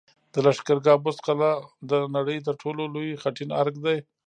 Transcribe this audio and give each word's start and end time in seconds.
د 0.33 0.35
لښکرګاه 0.45 1.01
بست 1.03 1.21
قلعه 1.27 1.51
د 1.89 1.91
نړۍ 2.15 2.37
تر 2.47 2.53
ټولو 2.61 2.83
لوی 2.95 3.19
خټین 3.21 3.49
ارک 3.61 3.75
دی 3.85 3.97